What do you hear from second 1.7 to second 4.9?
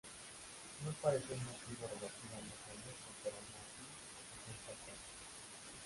relativamente honesto pero aún así acepta el